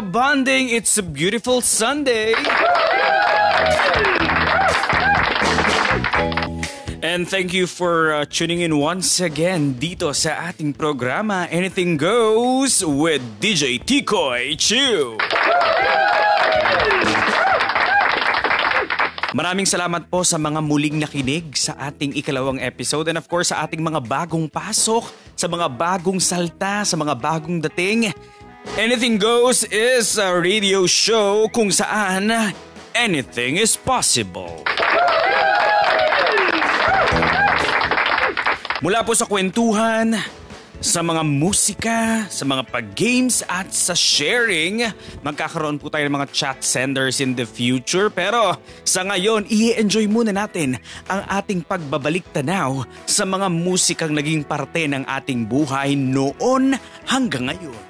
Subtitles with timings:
[0.00, 2.32] Kabanding, it's a beautiful Sunday!
[7.04, 12.80] And thank you for uh, tuning in once again dito sa ating programa Anything Goes
[12.80, 15.20] with DJ Tikoy Chew.
[19.36, 23.68] Maraming salamat po sa mga muling nakinig sa ating ikalawang episode and of course sa
[23.68, 25.04] ating mga bagong pasok,
[25.36, 28.16] sa mga bagong salta, sa mga bagong dating.
[28.60, 32.28] Anything Goes is a radio show kung saan
[32.92, 34.60] anything is possible.
[38.84, 40.12] Mula po sa kwentuhan,
[40.76, 44.92] sa mga musika, sa mga pag-games at sa sharing.
[45.24, 48.12] Magkakaroon po tayo ng mga chat senders in the future.
[48.12, 50.76] Pero sa ngayon, i-enjoy muna natin
[51.08, 56.76] ang ating pagbabalik tanaw sa mga musikang naging parte ng ating buhay noon
[57.08, 57.89] hanggang ngayon.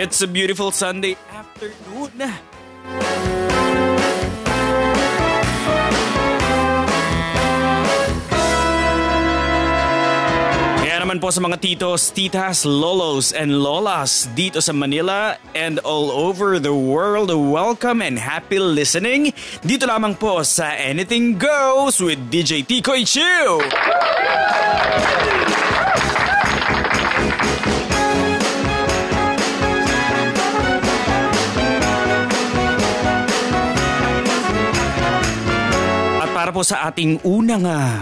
[0.00, 2.32] It's a beautiful Sunday afternoon.
[11.08, 16.60] Naman po sa mga titos, titas, lolos, and lolas dito sa Manila and all over
[16.60, 17.32] the world.
[17.32, 19.32] Welcome and happy listening.
[19.64, 23.64] Dito lamang po sa Anything Goes with DJ Tikoy Chiu.
[36.20, 37.96] At para po sa ating unang uh,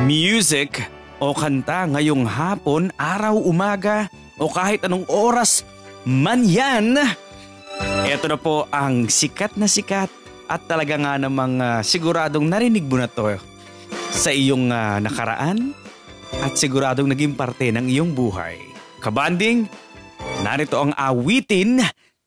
[0.00, 5.64] music o kanta ngayong hapon, araw, umaga o kahit anong oras
[6.04, 6.96] man yan.
[8.06, 10.08] Ito na po ang sikat na sikat
[10.46, 13.36] at talaga nga namang uh, siguradong narinig mo na to
[14.14, 15.74] sa iyong uh, nakaraan
[16.40, 18.56] at siguradong naging parte ng iyong buhay.
[19.02, 19.66] Kabanding,
[20.40, 21.84] narito ang awitin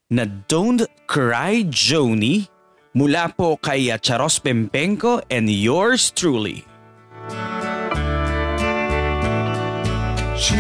[0.10, 2.46] na Don't Cry Joni
[2.94, 6.69] mula po kay Charos Pempenko and yours truly.
[10.40, 10.56] She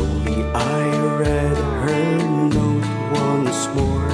[0.00, 4.08] Slowly I read her note once more.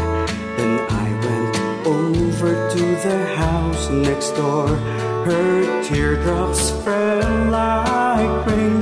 [0.56, 4.66] Then I went over to the house next door.
[4.66, 8.80] Her teardrops fell like rain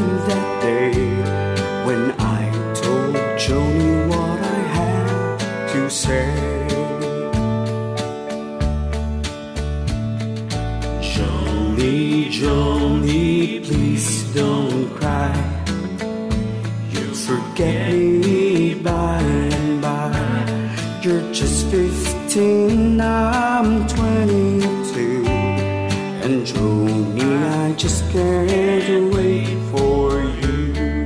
[28.14, 31.04] can't wait for you.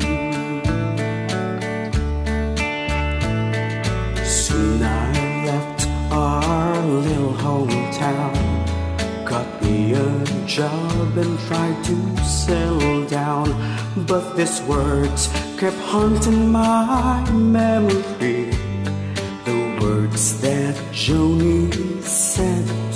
[4.26, 8.34] Soon I left our little hometown.
[9.24, 13.48] Got me a job and tried to settle down.
[14.06, 18.50] But these words kept haunting my memory.
[19.46, 22.87] The words that Joni said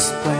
[0.00, 0.39] explain.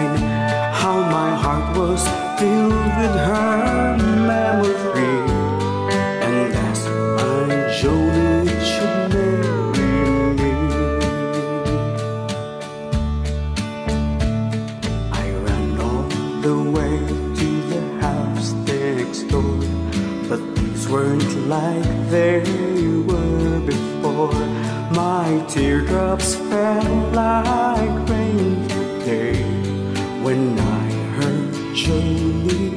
[31.91, 32.71] show you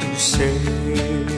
[0.00, 1.35] to say.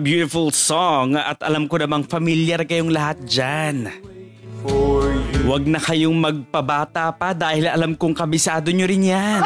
[0.00, 3.92] Beautiful song at alam ko namang familiar kayong lahat dyan.
[5.44, 9.44] Huwag na kayong magpabata pa dahil alam kong kabisado nyo rin yan.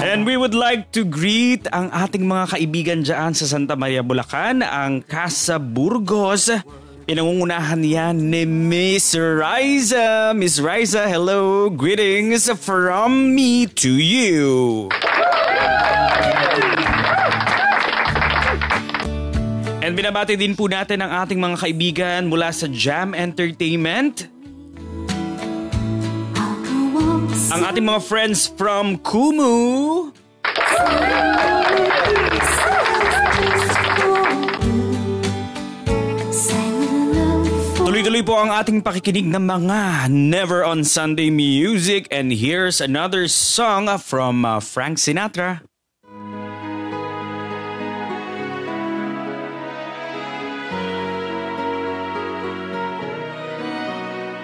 [0.00, 4.64] And we would like to greet ang ating mga kaibigan dyan sa Santa Maria, Bulacan,
[4.64, 6.50] ang Casa Burgos.
[7.10, 10.30] Pinangungunahan yan ni Miss Riza.
[10.30, 11.70] Miss Riza, hello.
[11.70, 14.86] Greetings from me to you.
[20.00, 24.32] Binabati din po natin ang ating mga kaibigan mula sa Jam Entertainment.
[27.52, 30.08] Ang ating mga friends from Kumu.
[37.84, 43.92] Tuloy-tuloy po ang ating pakikinig ng mga Never on Sunday music and here's another song
[44.00, 45.69] from uh, Frank Sinatra.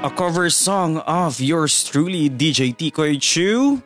[0.07, 3.83] A cover song of yours truly, DJ Tikoy Chu.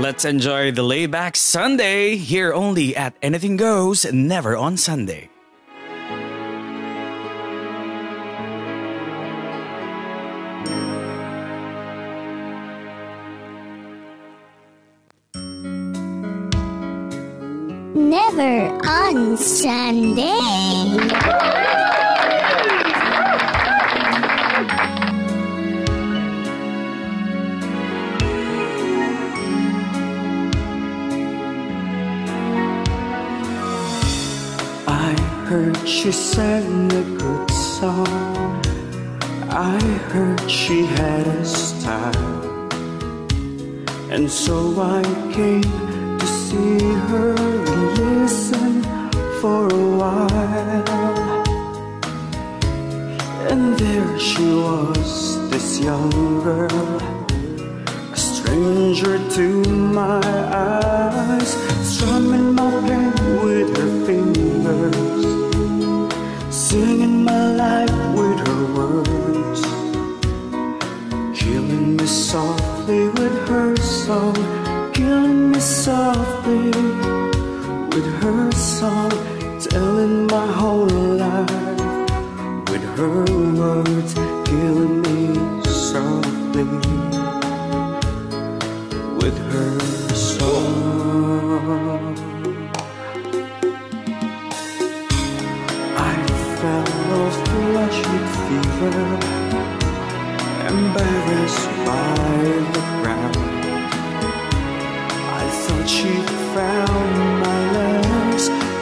[0.00, 5.28] Let's enjoy the layback Sunday here only at Anything Goes, never on Sunday.
[18.94, 20.22] On Sunday.
[34.86, 35.16] I
[35.48, 38.62] heard she sang a good song.
[39.50, 39.80] I
[40.12, 42.44] heard she had a style.
[44.10, 45.62] And so I came
[46.18, 46.78] to see
[47.10, 48.83] her and listen
[49.44, 50.30] for a while.
[53.50, 55.10] And there she was,
[55.50, 56.08] this young
[56.42, 56.80] girl,
[58.10, 59.46] a stranger to
[60.00, 61.50] my eyes,
[61.92, 63.12] strumming my pain
[63.44, 65.26] with her fingers,
[66.48, 69.62] singing my life with her words,
[71.38, 74.38] killing me softly with her song,
[74.94, 76.70] killing me softly
[77.92, 79.33] with her song,
[79.70, 81.50] telling my whole life
[82.68, 86.64] with her words, killing me softly
[89.20, 89.78] with her
[90.14, 92.16] song.
[95.96, 96.14] I
[96.58, 99.00] fell flush with fever,
[100.72, 102.38] embarrassed by
[102.74, 103.36] the crowd.
[105.40, 106.12] I thought she
[106.54, 106.93] found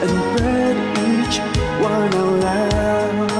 [0.02, 0.76] and read
[1.11, 1.38] each
[1.80, 3.30] one aloud.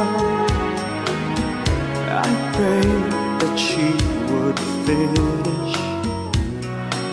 [2.25, 3.89] I prayed that she
[4.31, 5.75] would finish,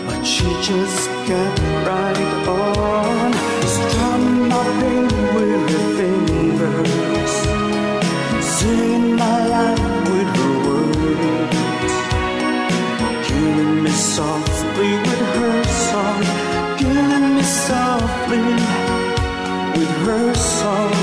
[0.06, 3.32] but she just kept right on,
[3.76, 7.34] strumming with her fingers,
[8.56, 11.94] singing my life with her words,
[13.26, 16.22] killing me softly with her song,
[16.78, 18.79] killing me softly
[20.10, 20.99] with her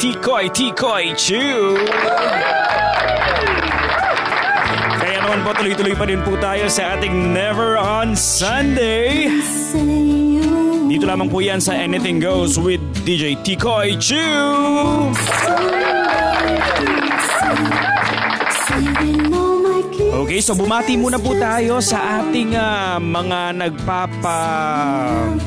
[0.00, 1.76] Tikoy Tikoy Chew.
[4.96, 9.28] Kaya naman po tuloy-tuloy pa din po tayo sa ating Never on Sunday.
[10.88, 15.12] Dito lamang po yan sa Anything Goes with DJ Tikoy Chew.
[20.30, 25.42] Okay, so bumati muna po tayo sa ating ah, mga nagpapa-greet.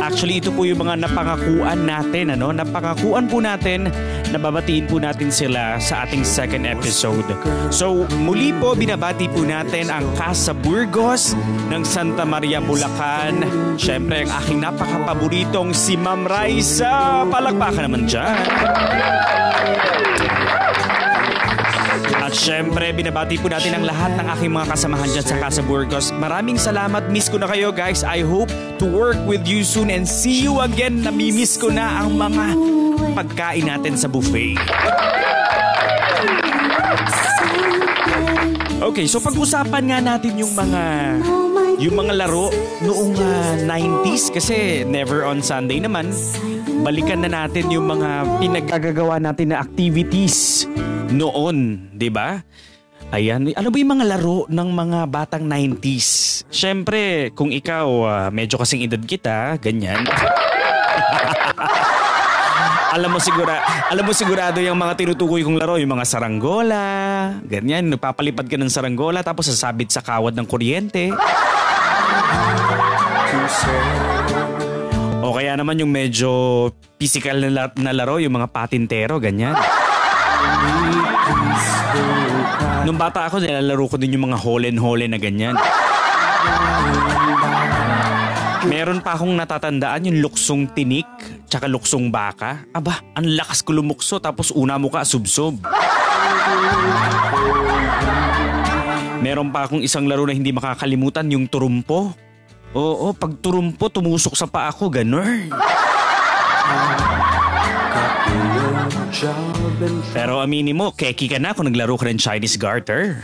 [0.00, 2.56] Actually, ito po yung mga napangakuan natin, ano?
[2.56, 3.92] Napangakuan po natin,
[4.32, 7.28] nababatiin po natin sila sa ating second episode.
[7.68, 11.36] So, muli po, binabati po natin ang Casa Burgos
[11.68, 13.44] ng Santa Maria, Bulacan.
[13.76, 17.28] Siyempre, ang aking napakapaboritong si Ma'am Raisa.
[17.28, 18.40] Palakpakan naman dyan.
[22.36, 26.12] At syempre, binabati po natin ang lahat ng aking mga kasamahan dyan sa Casa Burgos.
[26.12, 27.08] Maraming salamat.
[27.08, 28.04] Miss ko na kayo, guys.
[28.04, 31.00] I hope to work with you soon and see you again.
[31.00, 32.44] Namimiss ko na ang mga
[33.16, 34.52] pagkain natin sa buffet.
[38.84, 40.82] Okay, so pag-usapan nga natin yung mga
[41.76, 42.48] yung mga laro
[42.80, 46.08] noong ah, 90s kasi never on Sunday naman.
[46.80, 50.64] Balikan na natin yung mga pinagagagawa natin na activities
[51.12, 52.40] noon, 'di ba?
[53.14, 56.42] Ayan, ano ba yung mga laro ng mga batang 90s?
[56.50, 60.00] Siyempre, kung ikaw ah, medyo kasing edad kita, ganyan.
[62.96, 63.60] alam mo sigura,
[63.92, 66.84] alam mo sigurado yung mga tinutukoy kong laro, yung mga saranggola,
[67.44, 71.12] ganyan, nagpapalipad ka ng saranggola tapos sasabit sa kawad ng kuryente.
[75.26, 76.30] O kaya naman yung medyo
[76.98, 79.58] physical na, la- na laro, yung mga patintero, ganyan.
[82.86, 85.56] Nung bata ako, nilalaro ko din yung mga holen-holen na ganyan.
[88.66, 91.06] Meron pa akong natatandaan yung luksong tinik
[91.46, 92.66] tsaka luksong baka.
[92.74, 95.62] Aba, ang lakas ko lumukso tapos una mo ka subsob.
[99.26, 102.14] Meron pa akong isang laro na hindi makakalimutan, yung turumpo.
[102.78, 105.50] Oo, pag turumpo, tumusok sa paa ko, ganun.
[110.14, 113.18] Pero aminin mo, keki ka na kung naglaro ka ng Chinese garter.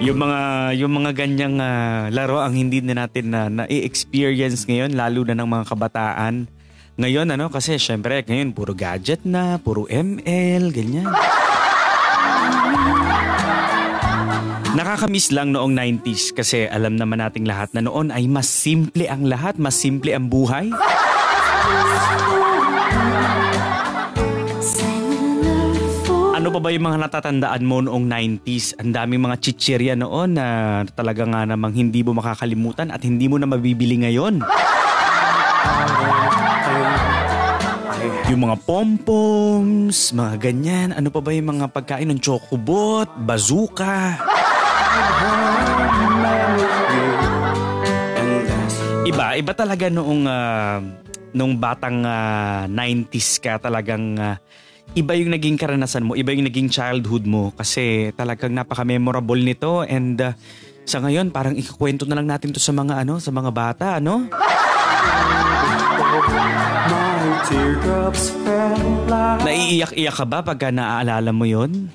[0.00, 0.40] Yung mga
[0.80, 5.48] yung mga ganyang ah, laro ang hindi na natin na na-experience ngayon lalo na ng
[5.52, 6.48] mga kabataan.
[6.98, 11.06] Ngayon ano kasi syempre ngayon puro gadget na, puro ML, ganyan.
[14.74, 19.30] Nakakamiss lang noong 90s kasi alam naman nating lahat na noon ay mas simple ang
[19.30, 20.74] lahat, mas simple ang buhay.
[26.34, 28.74] Ano pa ba yung mga natatandaan mo noong 90s?
[28.82, 33.38] Ang daming mga chichirya noon na talaga nga namang hindi mo makakalimutan at hindi mo
[33.38, 34.42] na mabibili ngayon.
[38.28, 40.88] Yung mga pompoms, mga ganyan.
[40.92, 44.20] Ano pa ba yung mga pagkain ng chocobot, bazooka?
[49.08, 50.78] Iba, iba talaga noong ah,
[51.32, 54.36] nung batang ah, 90s ka talagang ah,
[54.92, 60.20] iba yung naging karanasan mo, iba yung naging childhood mo kasi talagang napaka-memorable nito and
[60.20, 60.36] ah,
[60.88, 64.28] sa ngayon parang ikukwento na lang natin to sa mga ano, sa mga bata, ano?
[69.44, 71.90] Naiiyak-iyak ka ba pagka naaalala mo yon?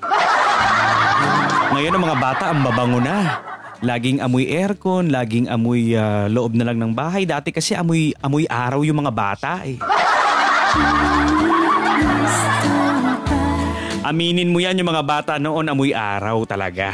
[1.74, 3.42] Ngayon ang mga bata ang mabango na.
[3.84, 7.28] Laging amoy aircon, laging amoy ah, loob na lang ng bahay.
[7.28, 9.76] Dati kasi amoy, amoy araw yung mga bata eh.
[14.04, 16.92] Aminin mo yan yung mga bata noon amoy araw talaga.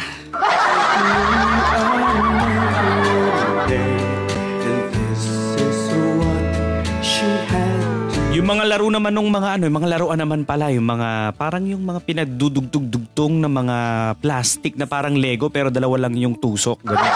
[8.41, 11.61] Yung mga laro naman ng mga ano, yung mga laruan naman pala, yung mga parang
[11.61, 13.77] yung mga pinagdudugtog-dugtong na mga
[14.17, 16.81] plastic na parang Lego pero dalawa lang yung tusok.
[16.81, 17.13] Ganun.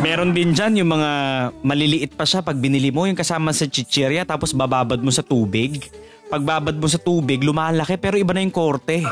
[0.00, 1.10] Meron din dyan yung mga
[1.60, 5.92] maliliit pa siya pag binili mo yung kasama sa chichirya tapos bababad mo sa tubig.
[6.32, 9.04] Pagbabad mo sa tubig, lumalaki pero iba na yung korte.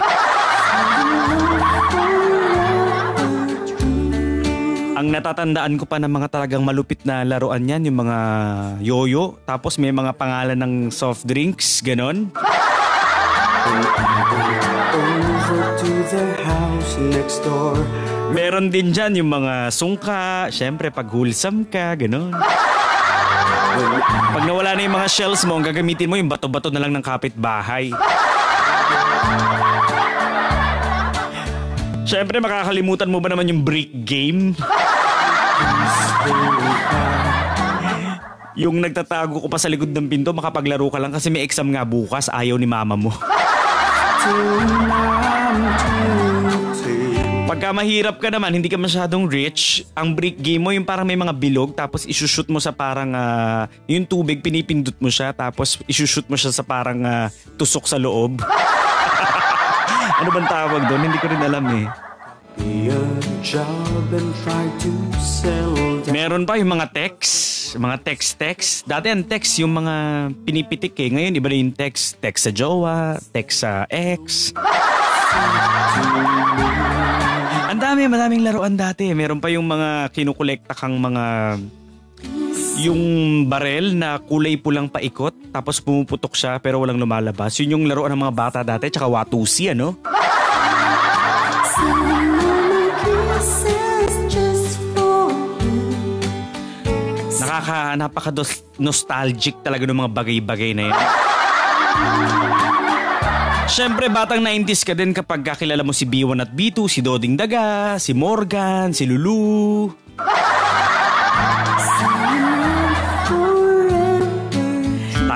[5.00, 8.19] Ang natatandaan ko pa ng mga talagang malupit na laruan yan, yung mga
[8.85, 12.28] yoyo, tapos may mga pangalan ng soft drinks, ganon.
[18.37, 22.37] Meron din dyan yung mga sungka, syempre pag wholesome ka, ganon.
[24.37, 27.00] Pag nawala na yung mga shells mo, ang gagamitin mo yung bato-bato na lang ng
[27.00, 27.88] kapitbahay.
[32.10, 34.58] Syempre makakalimutan mo ba naman yung brick game?
[38.58, 41.86] Yung nagtatago ko pa sa likod ng pinto, makapaglaro ka lang kasi may exam nga
[41.86, 43.14] bukas, ayaw ni mama mo.
[47.46, 51.14] Pagka mahirap ka naman, hindi ka masyadong rich, ang brick game mo yung parang may
[51.14, 56.26] mga bilog tapos isushoot mo sa parang ah, yung tubig, pinipindot mo siya tapos isushoot
[56.26, 58.42] mo siya sa parang ah, tusok sa loob.
[60.21, 61.00] Ano bang tawag doon?
[61.09, 61.89] Hindi ko rin alam eh.
[66.13, 67.33] Meron pa yung mga text,
[67.80, 68.85] mga text-text.
[68.85, 69.95] Dati ang text yung mga
[70.45, 71.09] pinipitik eh.
[71.09, 72.21] Ngayon iba na yung text.
[72.21, 74.52] Text sa jowa, text sa ex.
[77.71, 79.09] Ang dami, madaming laruan dati.
[79.17, 81.56] Meron pa yung mga kinukolekta kang mga
[82.80, 83.02] yung
[83.45, 87.56] barel na kulay pulang paikot tapos pumuputok siya pero walang lumalabas.
[87.60, 90.00] Yun yung laruan ng mga bata dati tsaka watusi ano.
[97.40, 98.30] Nakaka napaka
[98.78, 100.99] nostalgic talaga ng mga bagay-bagay na yan.
[103.71, 108.02] Siyempre, batang 90s ka din kapag kakilala mo si B1 at B2, si Doding Daga,
[108.02, 109.86] si Morgan, si Lulu.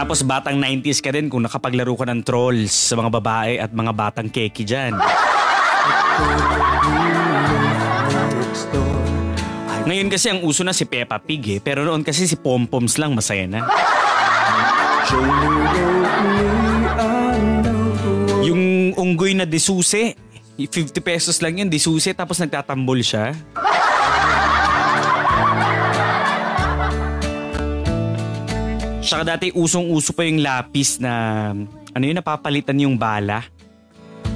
[0.05, 3.89] Tapos batang 90s ka din kung nakapaglaro ka ng trolls sa mga babae at mga
[3.97, 4.93] batang keki dyan.
[9.89, 13.17] Ngayon kasi ang uso na si Peppa Pig eh, pero noon kasi si Pompoms lang
[13.17, 13.65] masaya na.
[18.45, 20.21] Yung unggoy na disuse,
[20.61, 23.33] 50 pesos lang yun, disuse, tapos nagtatambol siya.
[29.05, 31.53] Saka dati usong-uso pa yung lapis na,
[31.93, 33.45] ano yun, napapalitan yung bala.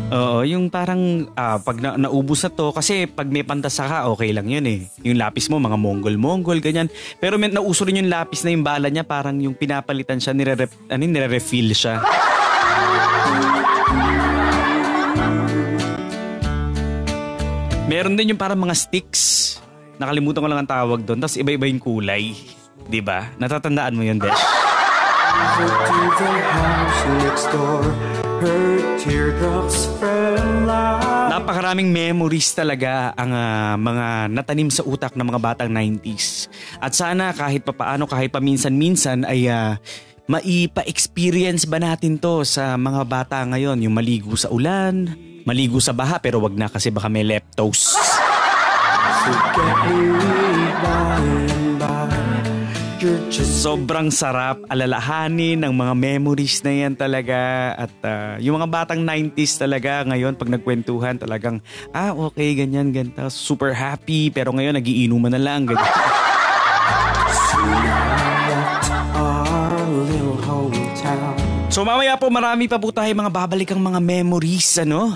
[0.08, 4.32] Oo, yung parang ah, pag na, naubos na to, kasi pag may pantasa ka, okay
[4.32, 4.84] lang yun eh.
[5.08, 6.92] Yung lapis mo, mga mongol-mongol, ganyan.
[7.16, 10.68] Pero may nauso rin yung lapis na yung bala niya, parang yung pinapalitan siya, nire
[10.92, 12.04] ano, nire-refill siya.
[17.88, 19.56] Meron din yung parang mga sticks.
[19.96, 21.24] Nakalimutan ko lang ang tawag doon.
[21.24, 22.36] Tapos iba-iba yung kulay.
[22.88, 23.32] 'Di ba?
[23.36, 24.57] Natatandaan mo yun, Desh?
[25.38, 27.82] Over to the house next door.
[28.42, 28.62] Her
[28.98, 35.70] teardrops fell like Napakaraming memories talaga ang ah, mga natanim sa utak ng mga batang
[35.70, 36.50] 90s.
[36.82, 39.78] At sana kahit papaano, kahit paminsan-minsan ay ah,
[40.26, 43.78] maipa-experience ba natin to sa mga bata ngayon?
[43.86, 45.06] Yung maligo sa ulan,
[45.46, 47.94] maligo sa baha pero wag na kasi baka may leptos.
[49.22, 50.18] Forget
[53.62, 54.58] Sobrang sarap.
[54.66, 57.38] Alalahanin ng mga memories na yan talaga.
[57.78, 61.62] At ah, yung mga batang 90s talaga ngayon pag nagkwentuhan talagang
[61.94, 63.30] ah okay ganyan ganito.
[63.30, 64.34] Super happy.
[64.34, 65.70] Pero ngayon nagiinuman na lang.
[65.70, 65.86] Ganyan.
[71.70, 75.14] So mamaya po marami pa po tayo mga babalikang mga memories ano.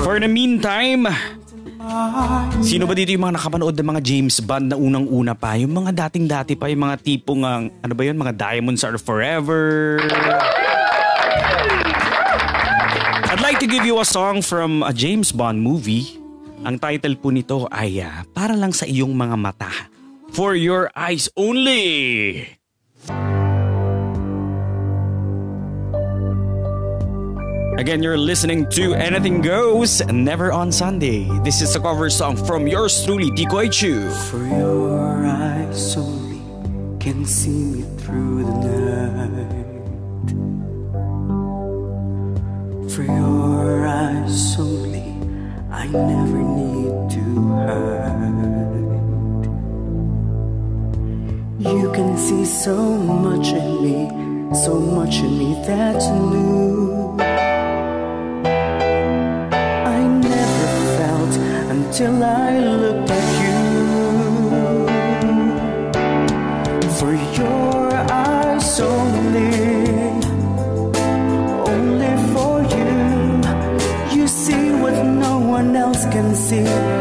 [0.00, 1.04] For the meantime,
[2.60, 5.56] sino ba dito yung mga nakapanood ng mga James Bond na unang-una pa?
[5.56, 9.96] Yung mga dating-dati pa, yung mga tipong, ang ano ba yun, mga Diamonds Are Forever.
[13.30, 16.20] I'd like to give you a song from a James Bond movie.
[16.60, 19.72] Ang title po nito ay ah, para lang sa iyong mga mata.
[20.36, 22.59] For your eyes only.
[27.80, 31.24] Again, you're listening to Anything Goes, Never on Sunday.
[31.40, 34.10] This is a cover song from yours truly, Tikoy Chu.
[34.28, 36.42] For your eyes only
[37.00, 38.52] can see me through the
[39.32, 40.28] night.
[42.92, 45.16] For your eyes only,
[45.72, 47.24] I never need to
[47.64, 48.36] hide.
[51.64, 56.99] You can see so much in me, so much in me that's new.
[61.90, 63.58] Until I looked at you.
[66.98, 69.50] For your eyes only,
[71.72, 72.92] only for you.
[74.16, 76.99] You see what no one else can see.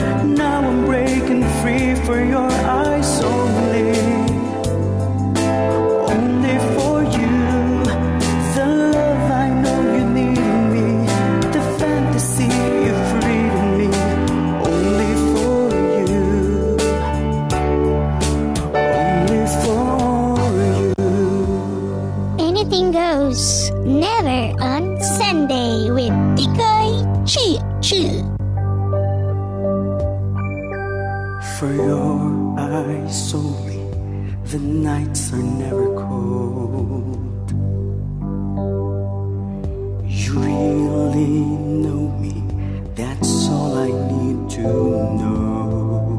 [31.70, 33.84] For your eyes only,
[34.46, 37.52] the nights are never cold.
[40.08, 41.46] You really
[41.84, 42.42] know me,
[42.96, 44.64] that's all I need to
[45.20, 46.10] know.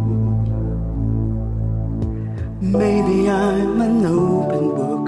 [2.60, 5.06] Maybe I'm an open book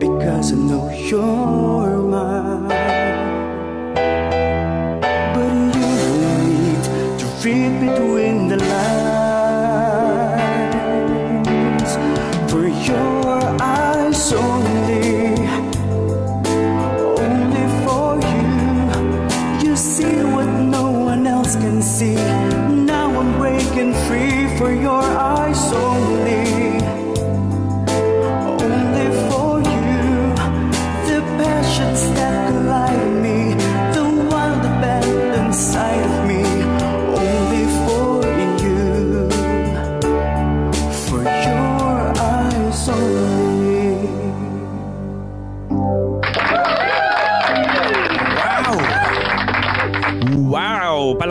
[0.00, 2.51] because I know you're mine.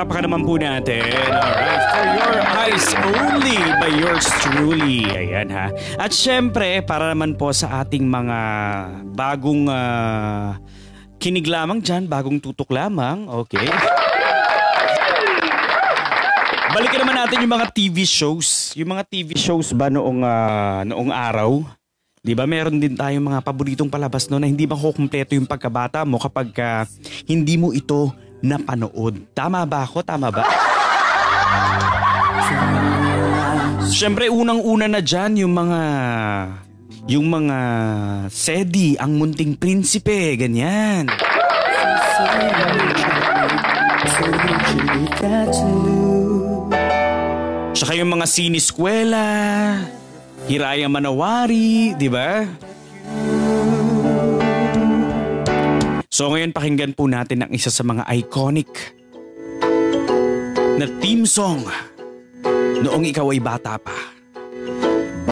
[0.02, 0.10] Wow!
[0.10, 1.14] Palapakan naman po natin.
[1.30, 1.82] Alright.
[1.94, 5.06] For your eyes only by yours truly.
[5.14, 5.70] Ayan ha.
[6.02, 8.40] At syempre, para naman po sa ating mga
[9.14, 10.58] bagong ah,
[11.22, 13.30] kinig lamang dyan, bagong tutok lamang.
[13.46, 13.70] Okay.
[16.74, 18.74] Balikan naman natin yung mga TV shows.
[18.74, 21.62] Yung mga TV shows ba noong, ah, noong araw?
[22.26, 26.18] Di ba meron din tayong mga paboritong palabas no na hindi makukumpleto yung pagkabata mo
[26.18, 26.90] kapag ah,
[27.30, 28.10] hindi mo ito
[28.42, 29.34] napanood.
[29.34, 30.02] Tama ba ako?
[30.06, 30.44] Tama ba?
[33.92, 35.82] Siyempre unang-una na dyan yung mga
[37.10, 37.58] yung mga
[38.30, 41.10] Sedi, ang munting prinsipe, ganyan.
[47.74, 49.28] Tsaka yung mga siniskwela,
[50.46, 52.46] Hiraya Manawari, di ba?
[56.22, 58.70] So ngayon pakinggan po natin ang isa sa mga iconic
[60.78, 61.66] na theme song
[62.86, 64.21] noong ikaw ay bata pa.